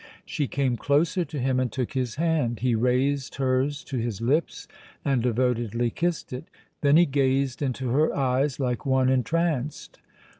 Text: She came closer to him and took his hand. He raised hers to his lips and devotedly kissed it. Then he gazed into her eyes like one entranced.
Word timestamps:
She 0.25 0.47
came 0.47 0.77
closer 0.77 1.23
to 1.25 1.37
him 1.37 1.59
and 1.59 1.71
took 1.71 1.93
his 1.93 2.15
hand. 2.15 2.61
He 2.61 2.73
raised 2.73 3.35
hers 3.35 3.83
to 3.83 3.99
his 3.99 4.19
lips 4.19 4.67
and 5.05 5.21
devotedly 5.21 5.91
kissed 5.91 6.33
it. 6.33 6.45
Then 6.81 6.97
he 6.97 7.05
gazed 7.05 7.61
into 7.61 7.89
her 7.89 8.11
eyes 8.17 8.59
like 8.59 8.83
one 8.83 9.09
entranced. 9.09 9.99